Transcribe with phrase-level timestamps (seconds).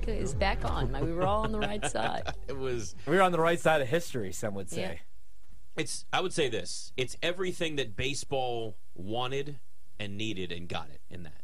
[0.00, 0.92] mic is back on.
[1.04, 2.22] We were all on the right side.
[2.48, 2.94] It was.
[3.06, 4.80] We were on the right side of history, some would say.
[5.76, 5.82] Yeah.
[5.82, 6.04] It's.
[6.12, 6.92] I would say this.
[6.96, 9.58] It's everything that baseball wanted
[9.98, 11.42] and needed and got it in that.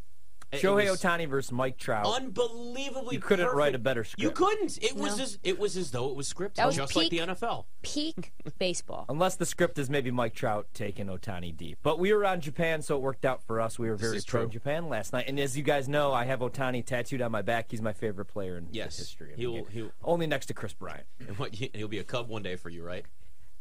[0.53, 2.05] It Shohei was Ohtani versus Mike Trout.
[2.07, 3.15] Unbelievably.
[3.15, 4.23] You couldn't write a better script.
[4.23, 4.79] You couldn't.
[4.83, 5.23] It was No.
[5.25, 7.65] as it was as though it was scripted, That was just like the NFL.
[7.81, 9.07] Peak baseball.
[9.09, 11.79] Unless the script is maybe Mike Trout taking Ohtani deep.
[11.83, 13.79] But we were on Japan, so it worked out for us.
[13.79, 14.51] We were very is pro true.
[14.51, 15.25] Japan last night.
[15.27, 17.71] And as you guys know, I have Ohtani tattooed on my back.
[17.71, 18.97] He's my favorite player in Yes.
[18.97, 19.67] the history of He'll- game.
[19.71, 21.07] he'll- Only next to Kris Bryant.
[21.27, 23.07] And what, he'll be a Cub one day for you, right?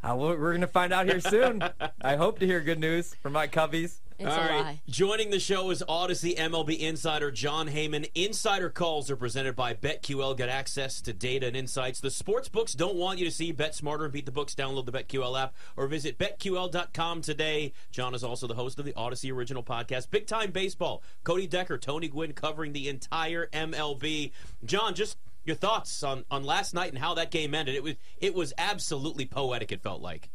[0.03, 1.63] Uh, we're we're going to find out here soon.
[2.01, 3.99] I hope to hear good news from my Cubbies.
[4.17, 4.61] It's All a right.
[4.61, 4.81] lie.
[4.87, 8.09] Joining the show is Audacy MLB insider Jon Heyman.
[8.13, 10.37] Insider calls are presented by BetQL.
[10.37, 11.99] Get access to data and insights.
[11.99, 13.51] The sports books don't want you to see.
[13.51, 14.53] Bet smarter and beat the books.
[14.53, 17.73] Download the BetQL app or visit betql.com today.
[17.91, 21.01] Jon is also the host of the Audacy original podcast, Big Time Baseball.
[21.23, 24.31] Cody Decker, Tony Gwynn covering the entire MLB.
[24.63, 27.75] Jon, just your thoughts on, on last night and how that game ended.
[27.75, 29.71] It was it was absolutely poetic.
[29.71, 30.29] It felt like.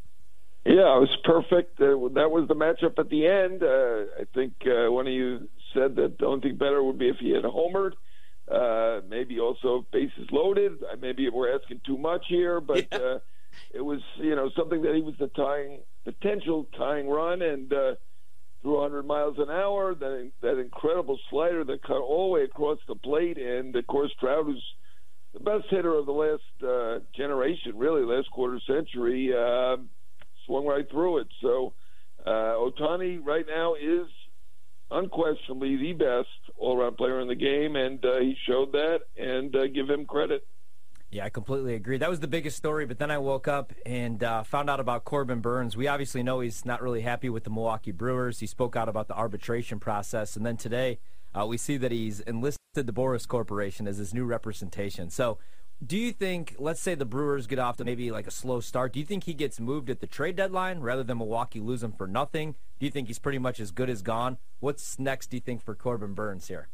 [0.64, 1.80] Yeah, it was perfect.
[1.80, 3.62] Uh, that was the matchup at the end.
[3.62, 7.08] Uh, I think uh, one of you said that the only thing better would be
[7.08, 7.92] if he had homered.
[8.50, 10.72] Uh, maybe also bases loaded.
[10.82, 12.98] Uh, Maybe we're asking too much here, but Yeah.
[12.98, 13.18] uh,
[13.72, 17.94] it was you know something that he was the tying potential tying run and uh,
[18.62, 19.94] threw 100 miles an hour.
[19.94, 24.12] That that incredible slider that cut all the way across the plate, and of course
[24.20, 24.62] Trout, who's
[25.46, 29.32] best hitter of the last uh, generation, really last quarter century.
[29.32, 29.76] Uh,
[30.46, 31.28] swung right through it.
[31.42, 31.72] So
[32.24, 34.06] uh, Ohtani right now is
[34.90, 39.00] unquestionably the best all-around player in the game, and uh, he showed that.
[39.18, 40.46] And uh, give him credit.
[41.10, 41.98] Yeah, I completely agree.
[41.98, 45.04] That was the biggest story, but then I woke up and uh, found out about
[45.04, 45.76] Corbin Burnes.
[45.76, 48.40] We obviously know he's not really happy with the Milwaukee Brewers.
[48.40, 50.98] He spoke out about the arbitration process, and then today
[51.36, 55.10] uh, we see that he's enlisted the Boras Corporation as his new representation.
[55.10, 55.38] So,
[55.84, 58.94] do you think, let's say the Brewers get off to maybe like a slow start,
[58.94, 61.92] do you think he gets moved at the trade deadline rather than Milwaukee lose him
[61.92, 62.54] for nothing?
[62.80, 64.38] Do you think he's pretty much as good as gone?
[64.60, 66.68] What's next, do you think, for Corbin Burnes here?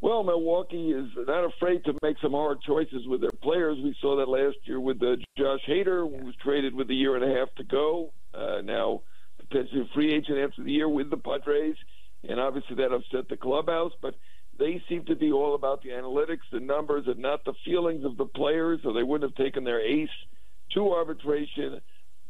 [0.00, 3.78] Well, Milwaukee is not afraid to make some hard choices with their players.
[3.82, 7.16] We saw that last year with uh, Josh Hader, who was traded with a year
[7.16, 8.12] and a half to go.
[8.32, 9.02] Uh, now,
[9.38, 11.76] potentially a free agent after the year with the Padres.
[12.28, 13.92] And obviously that upset the clubhouse.
[14.00, 14.14] But
[14.58, 18.16] they seem to be all about the analytics, the numbers, and not the feelings of
[18.16, 20.08] the players, or they wouldn't have taken their ace
[20.74, 21.80] to arbitration.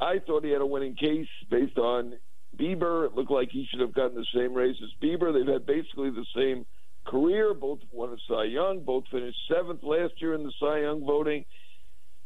[0.00, 2.14] I thought he had a winning case based on
[2.56, 3.06] Bieber.
[3.06, 5.32] It looked like he should have gotten the same raise as Bieber.
[5.32, 6.66] They've had basically the same
[7.06, 7.54] career.
[7.54, 8.80] Both won a Cy Young.
[8.84, 11.44] Both finished seventh last year in the Cy Young voting.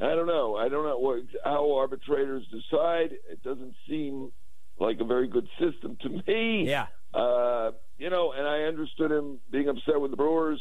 [0.01, 0.57] I don't know.
[0.57, 3.13] I don't know what, how arbitrators decide.
[3.31, 4.33] It doesn't seem
[4.79, 6.65] like a very good system to me.
[6.67, 6.87] Yeah.
[7.13, 10.61] Uh, you know, and I understood him being upset with the Brewers.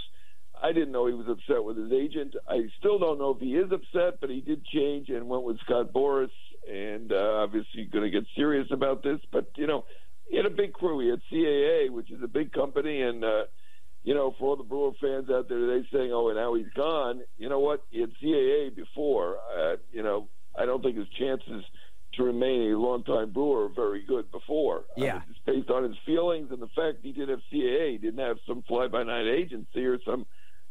[0.61, 2.35] I didn't know he was upset with his agent.
[2.47, 5.59] I still don't know if he is upset, but he did change and went with
[5.61, 6.31] Scott Boras,
[6.69, 9.19] and uh, obviously going to get serious about this.
[9.31, 9.85] But you know,
[10.27, 10.99] he had a big crew.
[10.99, 13.43] He had CAA, which is a big company, and uh,
[14.03, 16.69] you know, for all the Brewer fans out there, they saying, "Oh, and now he's
[16.75, 17.83] gone." You know what?
[17.89, 19.37] He had CAA before.
[19.57, 20.27] Uh, you know,
[20.57, 21.63] I don't think his chances
[22.19, 24.85] to remain a longtime Brewer very good before.
[24.95, 25.13] I Yeah.
[25.13, 28.19] mean, just based on his feelings and the fact he didn't have CAA, he didn't
[28.19, 30.25] have some fly-by-night agency or some,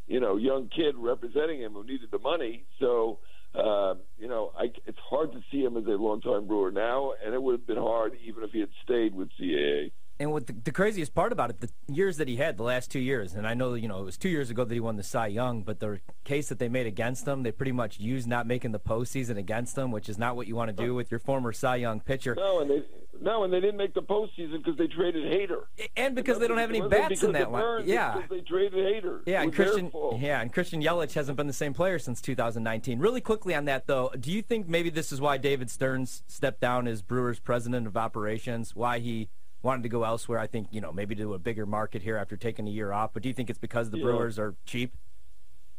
[0.06, 2.64] you know, young kid representing him who needed the money.
[2.78, 3.18] So,
[3.54, 7.34] uh, you know, I, it's hard to see him as a longtime Brewer now, and
[7.34, 9.90] it would have been hard even if he had stayed with CAA.
[10.20, 12.90] And what the, the craziest part about it, the years that he had, the last
[12.90, 14.96] two years, and I know you know it was two years ago that he won
[14.96, 18.26] the Cy Young, but the case that they made against him, they pretty much used
[18.26, 21.10] not making the postseason against him, which is not what you want to do with
[21.10, 22.82] your former Cy Young pitcher, No, and they
[23.20, 25.64] no, and they didn't make the postseason because they traded Hader,
[25.96, 27.86] and because they don't have any bats in that one.
[27.86, 29.20] Yeah, they traded Hader.
[29.26, 32.98] Yeah, and Christian, yeah, and Christian Yelich hasn't been the same player since 2019.
[32.98, 36.60] Really quickly on that though, do you think maybe this is why David Stearns stepped
[36.60, 38.76] down as Brewers president of operations?
[38.76, 39.28] Why he
[39.62, 40.38] wanted to go elsewhere?
[40.38, 43.10] I think you know maybe to a bigger market here after taking a year off.
[43.12, 44.04] But do you think it's because the Yeah.
[44.04, 44.92] Brewers are cheap?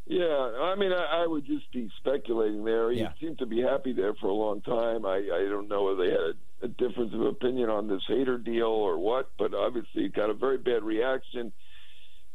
[0.06, 2.90] Yeah, I mean, I, I would just be speculating there.
[2.90, 3.12] He Yeah.
[3.20, 5.06] seemed to be happy there for a long time.
[5.06, 8.42] I, I don't know whether they had a, a difference of opinion on this Hader
[8.42, 11.52] deal or what, but obviously it got a very bad reaction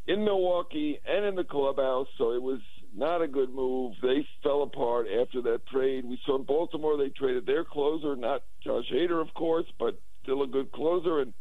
[0.07, 2.59] in Milwaukee and in the clubhouse, so it was
[2.95, 3.95] not a good move.
[4.01, 6.05] They fell apart after that trade.
[6.05, 10.43] We saw in Baltimore they traded their closer, not Josh Hader, of course, but still
[10.43, 11.33] a good closer, and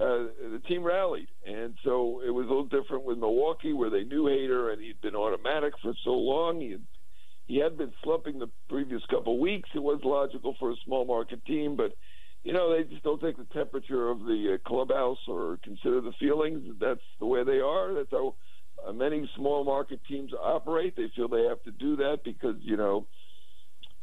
[0.00, 1.28] uh, the team rallied.
[1.46, 5.00] And so it was a little different with Milwaukee, where they knew Hader and he'd
[5.00, 6.60] been automatic for so long.
[6.60, 6.82] He had,
[7.46, 9.68] he had been slumping the previous couple of weeks.
[9.74, 11.92] It was logical for a small market team, but
[12.44, 16.12] you know they just don't take the temperature of the uh, clubhouse or consider the
[16.20, 16.62] feelings.
[16.80, 17.94] That's the way they are.
[17.94, 18.36] That's how
[18.86, 20.94] uh, many small market teams operate.
[20.96, 23.06] They feel they have to do that because you know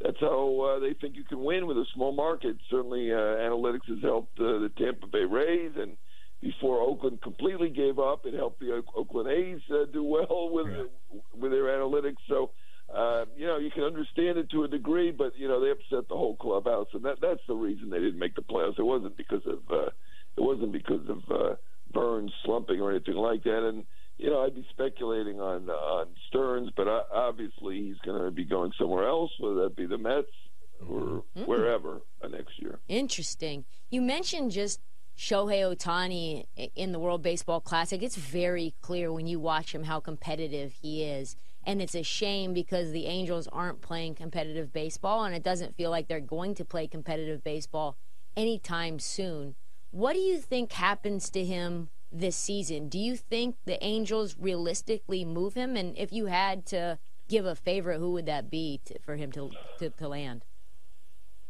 [0.04, 2.58] that's how uh, they think you can win with a small market.
[2.70, 5.96] Certainly, uh, analytics has helped uh, the Tampa Bay Rays, and
[6.42, 11.20] before Oakland completely gave up, it helped the Oakland A's uh, do well with yeah.
[11.36, 12.18] with their analytics.
[12.28, 12.52] So.
[12.94, 16.08] Uh, you know, you can understand it to a degree, but you know they upset
[16.10, 18.78] the whole clubhouse, and that that's the reason they didn't make the playoffs.
[18.78, 19.90] It wasn't because of uh,
[20.38, 21.56] it wasn't because of uh,
[21.92, 23.68] Burnes slumping or anything like that.
[23.68, 23.86] And
[24.18, 28.63] you know, I'd be speculating on on Stearns, but obviously he's going to be going
[28.78, 30.28] somewhere else, whether that be the Mets
[30.82, 31.42] or mm-hmm.
[31.46, 32.80] wherever uh, next year.
[32.88, 33.66] Interesting.
[33.90, 34.82] You mentioned just
[35.18, 38.02] Shohei Ohtani in the World Baseball Classic.
[38.02, 41.36] It's very clear when you watch him how competitive he is.
[41.66, 45.90] And it's a shame because the Angels aren't playing competitive baseball, and it doesn't feel
[45.90, 47.96] like they're going to play competitive baseball
[48.36, 49.56] anytime soon.
[49.92, 52.90] What do you think happens to him this season.
[52.90, 55.76] Do you think the Angels realistically move him?
[55.76, 57.00] And if you had to
[57.30, 60.44] give a favorite, who would that be to, for him to, to, to land?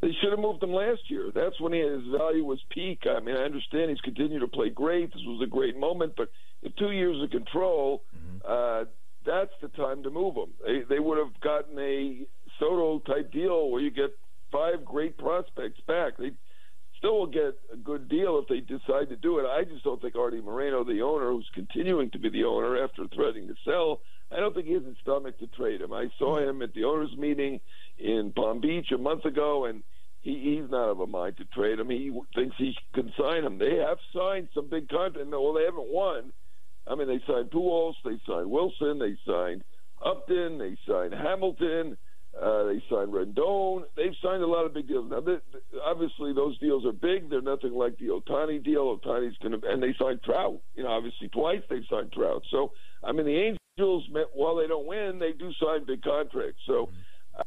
[0.02, 1.32] They should have moved him last year.
[1.34, 3.04] That's when he, his value was peak.
[3.06, 5.14] I mean, I understand he's continued to play great.
[5.14, 6.30] This was a great moment, but
[6.62, 8.40] in two years of control, mm-hmm.
[8.46, 8.86] uh,
[9.26, 10.50] that's the time to move him.
[10.66, 12.26] They, they would have gotten a
[12.60, 14.12] Soto type deal where you get
[14.52, 16.18] five great prospects back.
[16.18, 16.32] They
[16.98, 19.46] still will get a good deal if they decide to do it.
[19.46, 23.08] I just don't think Artie Moreno, the owner, who's continuing to be the owner after
[23.08, 24.02] threatening to sell,
[24.36, 25.94] I don't think he has the stomach to trade him.
[25.94, 26.50] I saw mm-hmm.
[26.50, 27.60] him at the owners' meeting
[27.98, 29.84] in Palm Beach a month ago, and
[30.22, 31.90] he, he's not of a mind to trade him.
[31.90, 33.58] He thinks he can sign him.
[33.58, 35.30] They have signed some big contracts.
[35.32, 36.32] Well, they haven't won.
[36.88, 39.64] I mean, they signed Pujols, they signed Wilson, they signed
[40.06, 41.98] Upton, they signed Hamilton.
[42.40, 43.84] Uh, they signed Rendon.
[43.96, 45.10] They've signed a lot of big deals.
[45.10, 45.38] Now, they,
[45.86, 47.30] obviously, those deals are big.
[47.30, 48.98] They're nothing like the Ohtani deal.
[48.98, 50.60] Ohtani's going to, and they signed Trout.
[50.76, 52.42] You know, obviously twice they've signed Trout.
[52.50, 52.72] So,
[53.04, 56.62] I mean, the Angels, while they don't win, they do sign big contracts.
[56.66, 56.90] So,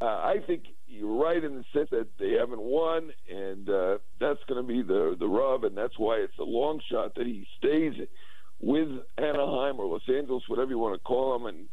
[0.00, 4.40] uh, I think you're right in the sense that they haven't won, and uh, that's
[4.48, 7.46] going to be the the rub, and that's why it's a long shot that he
[7.58, 7.94] stays
[8.60, 8.88] with
[9.18, 11.68] Anaheim or Los Angeles, whatever you want to call them, and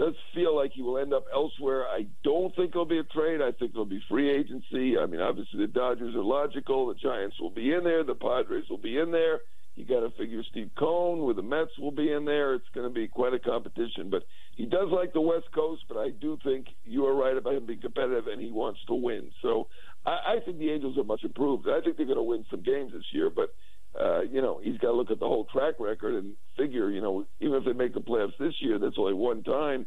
[0.00, 1.84] does feel like he will end up elsewhere.
[1.86, 3.42] I don't think it'll be a trade.
[3.42, 4.96] I think it'll be free agency.
[4.98, 6.86] I mean, obviously the Dodgers are logical.
[6.86, 8.02] The Giants will be in there.
[8.02, 9.40] The Padres will be in there.
[9.76, 12.54] You got to figure Steve Cohen with the Mets will be in there.
[12.54, 14.08] It's going to be quite a competition.
[14.10, 14.24] But
[14.56, 15.84] he does like the West Coast.
[15.86, 18.94] But I do think you are right about him being competitive, and he wants to
[18.94, 19.30] win.
[19.42, 19.68] So
[20.06, 21.68] I, I think the Angels are much improved.
[21.68, 23.28] I think they're going to win some games this year.
[23.28, 23.54] But
[23.98, 27.00] uh, you know, he's got to look at the whole track record and figure, you
[27.00, 29.86] know, even if they make the playoffs this year, that's only one time.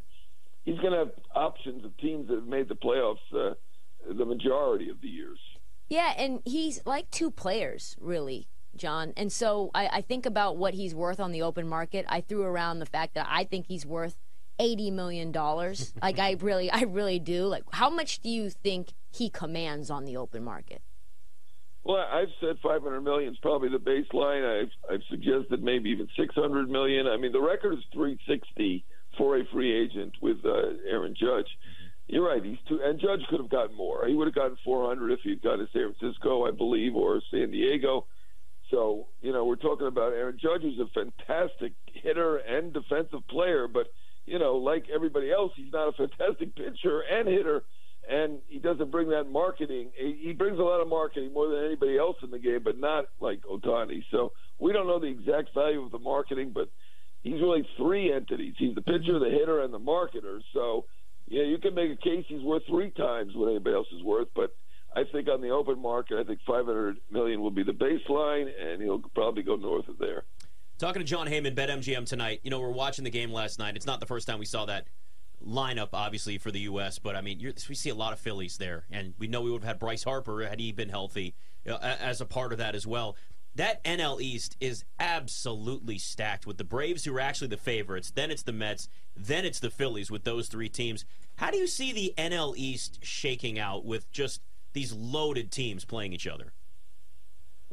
[0.65, 3.53] He's going to have options of teams that have made the playoffs uh,
[4.11, 5.39] the majority of the years.
[5.89, 9.13] Yeah, and he's like two players, really, Jon.
[9.15, 12.05] And so I, I think about what he's worth on the open market.
[12.09, 14.15] I threw around the fact that I think he's worth
[14.59, 15.93] eighty million dollars.
[16.01, 17.45] like I really, I really do.
[17.45, 20.81] Like, how much do you think he commands on the open market?
[21.85, 24.61] Well, I've said 500 million is probably the baseline.
[24.61, 27.07] I've I've suggested maybe even 600 million.
[27.07, 28.85] I mean, the record is 360
[29.17, 31.47] for a free agent with uh, Aaron Judge.
[32.07, 32.43] You're right.
[32.43, 34.07] He's too, and Judge could have gotten more.
[34.07, 37.51] He would have gotten 400 if he'd gone to San Francisco, I believe, or San
[37.51, 38.05] Diego.
[38.71, 43.67] So you know, we're talking about Aaron Judge, who's a fantastic hitter and defensive player,
[43.67, 43.87] but
[44.25, 47.63] you know, like everybody else, he's not a fantastic pitcher and hitter
[48.09, 49.89] and he doesn't bring that marketing.
[49.95, 53.05] He brings a lot of marketing more than anybody else in the game, but not
[53.19, 54.03] like Ohtani.
[54.11, 56.69] So we don't know the exact value of the marketing, but
[57.21, 58.55] he's really three entities.
[58.57, 60.39] He's the pitcher, the hitter, and the marketer.
[60.53, 60.85] So
[61.27, 64.27] yeah, you can make a case he's worth three times what anybody else is worth,
[64.35, 64.55] but.
[64.95, 68.79] I think on the open market, I think 500 million will be the baseline, and
[68.79, 70.23] he'll probably go north of there.
[70.77, 72.41] Talking to Jon Heyman, BetMGM tonight.
[72.43, 73.75] You know, we're watching the game last night.
[73.75, 74.85] It's not the first time we saw that
[75.45, 78.85] lineup, obviously, for the U.S., but I mean, we see a lot of Phillies there,
[78.91, 81.35] and we know we would have had Bryce Harper had he been healthy
[81.65, 83.15] uh, know, as a part of that as well.
[83.55, 88.11] That NL East is absolutely stacked with the Braves, who are actually the favorites.
[88.11, 88.89] Then it's the Mets.
[89.15, 91.05] Then it's the Phillies with those three teams.
[91.35, 94.41] How do you see the NL East shaking out with just
[94.73, 96.53] these loaded teams playing each other?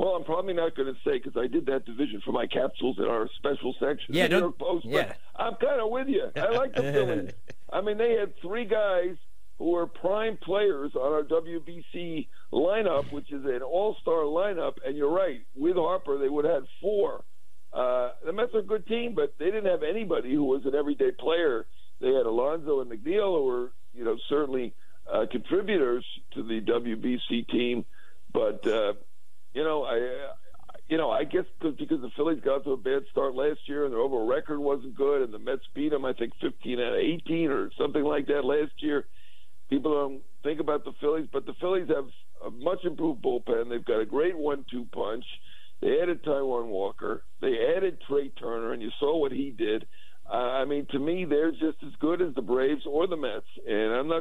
[0.01, 2.97] Well, I'm probably not going to say because I did that division for my capsules
[2.99, 4.15] in our special section.
[4.15, 4.87] Yeah, New York Post.
[4.87, 5.13] Yeah.
[5.37, 6.25] I'm kind of with you.
[6.37, 7.33] I like the Phillies.
[7.71, 9.17] I mean, they had three guys
[9.59, 14.77] who were prime players on our WBC lineup, which is an all-star lineup.
[14.87, 17.23] And you're right, with Harper, they would have had four.
[17.71, 20.75] Uh, the Mets are a good team, but they didn't have anybody who was an
[20.75, 21.67] everyday player.
[22.01, 24.73] They had Alonso and McNeil, who were, you know, certainly
[25.13, 27.85] uh, contributors to the WBC team,
[28.33, 28.67] but.
[28.67, 28.95] Uh,
[29.55, 30.31] you know, I
[30.91, 33.93] you know, I guess because the Phillies got to a bad start last year and
[33.93, 36.99] their overall record wasn't good, and the Mets beat them, I think, 15 out of
[36.99, 39.07] 18 or something like that last year.
[39.69, 42.07] People don't think about the Phillies, but the Phillies have
[42.45, 43.71] a much improved bullpen.
[43.71, 45.25] They've got a great one-two punch.
[45.81, 47.23] They added Taijuan Walker.
[47.41, 49.87] They added Trea Turner, and you saw what he did.
[50.29, 53.47] Uh, I mean, to me, they're just as good as the Braves or the Mets,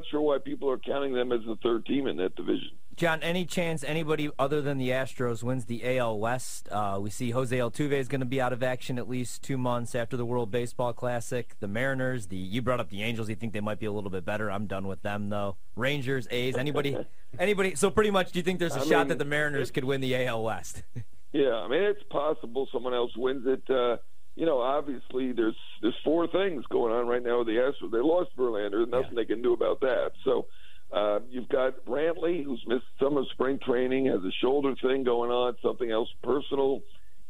[0.10, 2.72] sure why people are counting them as the third team in that division.
[3.00, 6.68] Jon, any chance anybody other than the Astros wins the AL West?
[6.70, 9.58] Uh, we see Jose Altuve is going to be out of action at least two
[9.58, 11.56] months after the World Baseball Classic.
[11.62, 13.30] The Mariners, the you brought up the Angels.
[13.30, 14.52] You think they might be a little bit better?
[14.52, 15.56] I'm done with them though.
[15.78, 16.98] Rangers, A's, anybody,
[17.40, 17.76] anybody.
[17.76, 19.86] So pretty much, do you think there's a I shot mean, that the Mariners could
[19.86, 20.84] win the AL West?
[21.32, 23.64] yeah, I mean it's possible someone else wins it.
[23.70, 23.96] Uh,
[24.40, 27.92] you know, obviously there's there's four things going on right now with the Astros.
[27.92, 28.72] They lost Verlander.
[28.72, 29.24] There's nothing yeah.
[29.24, 30.12] they can do about that.
[30.24, 30.48] So
[30.96, 35.30] uh, you've got Brantley, who's missed some of spring training, has a shoulder thing going
[35.30, 36.80] on, something else personal.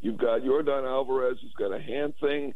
[0.01, 2.54] You've got Yordan Alvarez, who's got a hand thing,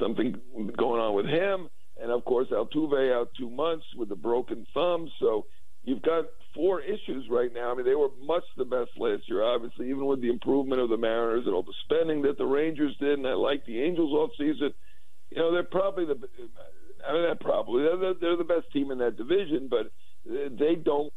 [0.00, 0.34] something
[0.76, 1.68] going on with him.
[2.02, 5.08] And of course, Altuve out two months with a broken thumb.
[5.20, 5.46] So
[5.84, 7.70] you've got four issues right now.
[7.70, 10.88] I mean, they were much the best last year, obviously, even with the improvement of
[10.88, 13.18] the Mariners and all the spending that the Rangers did.
[13.18, 14.72] And I like the Angels off season.
[15.30, 16.18] You know, they're probably the,
[17.08, 19.92] I mean, probably, they're, they're the best team in that division, but
[20.24, 21.12] they don't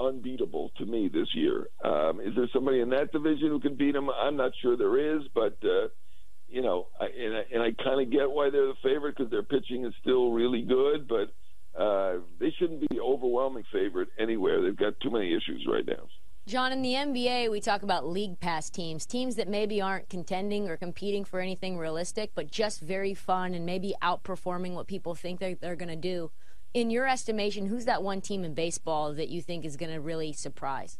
[0.00, 1.66] unbeatable to me this year.
[1.84, 4.10] Um, is there somebody in that division who can beat them?
[4.10, 5.88] I'm not sure there is, but uh,
[6.48, 9.30] you know, I, and I, and I kind of get why they're the favorite because
[9.30, 11.32] their pitching is still really good, but
[12.52, 14.62] they shouldn't be overwhelming favorite anywhere.
[14.62, 16.08] They've got too many issues right now.
[16.46, 20.68] Jon, in the NBA, we talk about league pass teams, teams that maybe aren't contending
[20.68, 25.38] or competing for anything realistic, but just very fun and maybe outperforming what people think
[25.38, 26.32] they're, they're going to do
[26.74, 30.00] in your estimation, who's that one team in baseball that you think is going to
[30.00, 30.98] really surprise?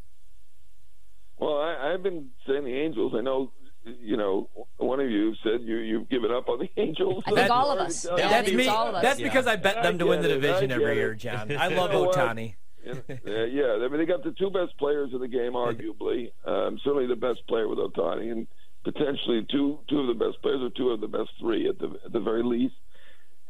[1.38, 3.14] Well, I, have been saying the Angels.
[3.16, 3.50] I know,
[3.84, 7.22] you know, one of you said you you've given up on the Angels.
[7.26, 8.06] I think all of us.
[8.16, 8.66] Yeah, that's me.
[8.66, 9.02] All of us.
[9.02, 9.26] That's yeah.
[9.26, 11.56] because I bet them to win the division every year, Jon.
[11.56, 12.54] I love Ohtani.
[12.84, 16.32] yeah, yeah, I mean they got the two best players in the game, arguably.
[16.44, 18.46] Um, certainly the best player with Ohtani, and
[18.84, 21.92] potentially two two of the best players, or two of the best three at the
[22.04, 22.74] at the very least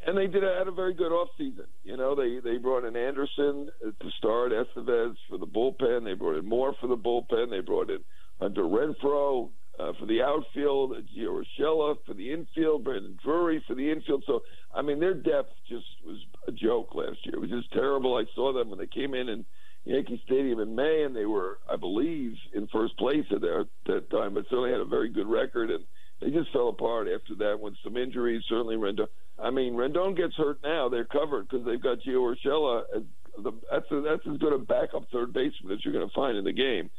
[0.06, 1.66] and they did had a very good off season.
[1.84, 6.04] You know, they they brought in Anderson to start, Estevez for the bullpen.
[6.04, 7.50] They brought in Moore for the bullpen.
[7.50, 7.98] They brought in
[8.40, 13.90] Hunter Renfroe uh, for the outfield, Gio Urshela for the infield, Brandon Drury for the
[13.90, 14.24] infield.
[14.26, 14.42] So,
[14.74, 17.34] I mean, their depth just was a joke last year.
[17.34, 18.16] It was just terrible.
[18.16, 19.44] I saw them when they came in in
[19.84, 24.34] Yankee Stadium in May, and they were, I believe, in first place at that time,
[24.34, 25.84] but certainly had a very good record and
[26.22, 28.44] they just fell apart after that with some injuries.
[28.48, 29.08] Certainly, Rendon.
[29.38, 30.88] I mean, Rendon gets hurt now.
[30.88, 32.82] They're covered because they've got Gio Urshela.
[32.94, 33.02] As
[33.42, 36.36] the, that's a, that's as good a backup third baseman as you're going to find
[36.36, 36.90] in the game.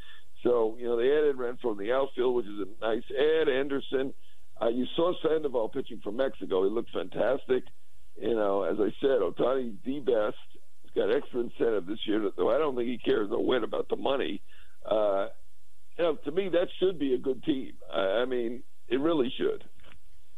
[0.44, 3.48] So you know they added Renfroe in the outfield, which is a nice add.
[3.48, 4.14] Anderson.
[4.62, 6.62] Uh, you saw Sandoval pitching for Mexico.
[6.62, 7.64] He looked fantastic.
[8.20, 10.36] You know, as I said, Ohtani's the best.
[10.82, 13.88] He's got extra incentive this year, though I don't think he cares a win about
[13.88, 14.40] the money.
[14.88, 15.26] Uh,
[15.98, 17.72] you know, to me, that should be a good team.
[17.92, 19.64] I, I mean, it really should.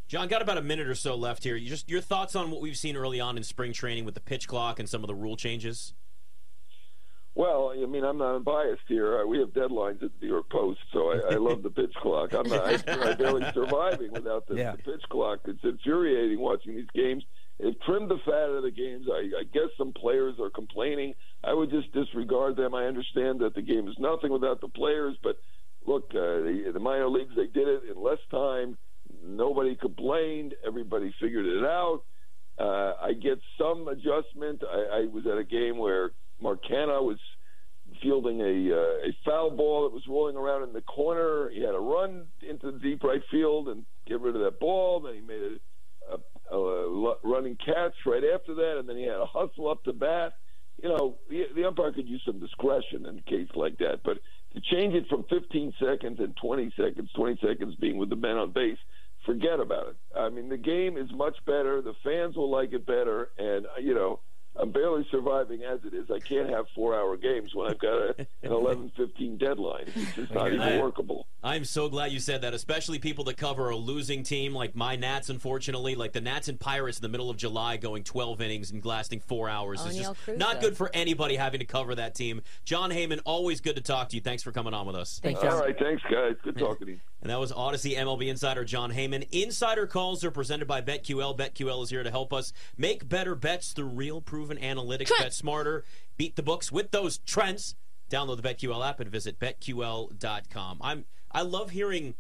[0.09, 1.57] Jon, got about a minute or so left here.
[1.57, 4.21] You just your thoughts on what we've seen early on in spring training with the
[4.21, 5.95] pitch clock and some of the rule changes.
[7.37, 9.21] Well, I mean, I'm not biased here.
[9.21, 11.93] Uh, we have deadlines at the New York Post, so I, I love the pitch
[12.01, 12.33] clock.
[12.33, 14.73] I'm, not, I'm barely surviving without the, yeah.
[14.73, 15.41] the pitch clock.
[15.45, 17.23] It's infuriating watching these games.
[17.61, 19.07] They've trimmed the fat of the games.
[19.13, 21.13] I, I guess some players are complaining.
[21.45, 22.75] I would just disregard them.
[22.75, 25.37] I understand that the game is nothing without the players, but
[25.87, 28.79] look, uh, the, the minor leagues they did it in less time.
[29.23, 30.55] Nobody complained.
[30.67, 32.01] Everybody figured it out.
[32.59, 34.63] Uh, I get some adjustment.
[34.67, 37.19] I, I was at a game where Mark Canha was
[38.03, 41.51] fielding a uh, a foul ball that was rolling around in the corner.
[41.51, 45.01] He had to run into the deep right field and get rid of that ball.
[45.01, 45.61] Then he made
[46.11, 49.85] a, a, a running catch right after that, and then he had a hustle up
[49.85, 50.35] to bat.
[50.83, 54.19] You know, the, the umpire could use some discretion in a case like that, but
[54.53, 58.37] to change it from 15 seconds and 20 seconds, 20 seconds being with the men
[58.37, 58.79] on base,
[59.25, 59.97] forget about it.
[60.17, 61.83] I mean, the game is much better.
[61.83, 64.21] The fans will like it better, and you know,
[64.59, 66.11] I'm barely surviving as it is.
[66.11, 69.85] I can't have four-hour games when I've got a, an 11:15 deadline.
[69.95, 71.27] It's just not even workable.
[71.43, 74.97] I'm so glad you said that, especially people that cover a losing team like my
[74.97, 75.29] Nats.
[75.29, 78.85] Unfortunately, like the Nats and Pirates in the middle of July, going 12 innings and
[78.85, 82.43] lasting four hours is just Cruz, not good for anybody having to cover that team.
[82.65, 84.23] Jon Heyman, always good to talk to you.
[84.23, 85.21] Thanks for coming on with us.
[85.23, 85.53] Thanks, Jon.
[85.53, 86.35] All right, thanks, guys.
[86.43, 87.01] Good talking to you.
[87.23, 89.27] And that was Audacy MLB insider Jon Heyman.
[89.33, 91.37] Insider calls are presented by BetQL.
[91.37, 95.07] BetQL is here to help us make better bets through real proven analytics.
[95.07, 95.23] Trent.
[95.23, 95.85] Bet smarter,
[96.17, 97.75] beat the books with those trends.
[98.11, 100.79] Download the BetQL app and visit betql.com.
[100.81, 102.15] I'm I love hearing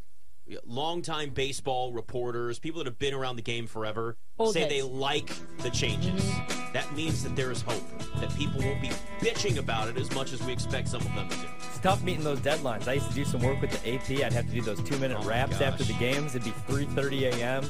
[0.64, 4.72] longtime baseball reporters, people that have been around the game forever, Old say heads.
[4.72, 6.24] they like the changes.
[6.72, 7.82] That means that there is hope.
[8.20, 8.90] That people won't be
[9.20, 11.36] bitching about it as much as we expect some of them to
[11.86, 12.88] tough meeting those deadlines.
[12.88, 14.24] I used to do some work with the AP.
[14.24, 16.34] I'd have to do those two-minute Oh wraps after the games.
[16.34, 17.62] It'd be 3:30 a.m.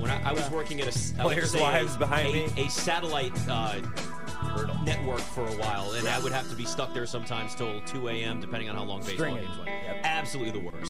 [0.00, 2.64] When I, I was working at a s- I would Players' wives behind a, me.
[2.66, 3.76] a satellite uh,
[4.84, 8.08] network for a while, and I would have to be stuck there sometimes till 2
[8.08, 8.40] a.m.
[8.40, 9.44] depending on how long baseball Stringing.
[9.44, 9.68] games went.
[9.70, 10.00] Yep.
[10.02, 10.76] Absolutely the worst.